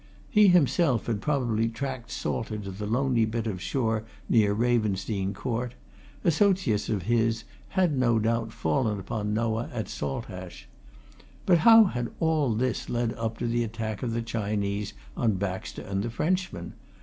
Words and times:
He 0.31 0.47
himself 0.47 1.05
had 1.05 1.21
probably 1.21 1.69
tracked 1.69 2.09
Salter 2.09 2.57
to 2.57 2.71
the 2.71 2.87
lonely 2.87 3.23
bit 3.25 3.45
of 3.45 3.61
shore 3.61 4.03
near 4.27 4.51
Ravensdene 4.51 5.35
Court; 5.35 5.75
associates 6.23 6.89
of 6.89 7.03
his 7.03 7.43
had 7.77 7.95
no 7.95 8.17
doubt 8.17 8.51
fallen 8.51 8.99
upon 8.99 9.31
Noah 9.35 9.69
at 9.71 9.87
Saltash. 9.87 10.67
But 11.45 11.59
how 11.59 11.83
had 11.83 12.09
all 12.19 12.55
this 12.55 12.89
led 12.89 13.13
up 13.13 13.37
to 13.37 13.47
the 13.47 13.63
attack 13.63 14.01
of 14.01 14.11
the 14.11 14.23
Chinese 14.23 14.93
on 15.15 15.33
Baxter 15.33 15.83
and 15.83 16.01
the 16.01 16.09
Frenchman? 16.09 16.73